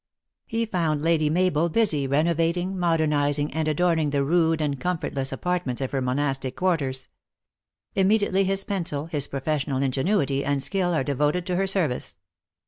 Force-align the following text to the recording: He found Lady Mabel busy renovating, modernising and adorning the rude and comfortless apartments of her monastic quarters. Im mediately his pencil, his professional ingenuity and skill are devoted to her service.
He 0.47 0.65
found 0.65 1.03
Lady 1.03 1.29
Mabel 1.29 1.69
busy 1.69 2.07
renovating, 2.07 2.75
modernising 2.75 3.53
and 3.53 3.67
adorning 3.67 4.09
the 4.09 4.23
rude 4.23 4.59
and 4.59 4.79
comfortless 4.81 5.31
apartments 5.31 5.79
of 5.79 5.91
her 5.91 6.01
monastic 6.01 6.55
quarters. 6.55 7.07
Im 7.93 8.07
mediately 8.07 8.43
his 8.43 8.63
pencil, 8.63 9.05
his 9.05 9.27
professional 9.27 9.83
ingenuity 9.83 10.43
and 10.43 10.63
skill 10.63 10.95
are 10.95 11.03
devoted 11.03 11.45
to 11.45 11.55
her 11.55 11.67
service. 11.67 12.15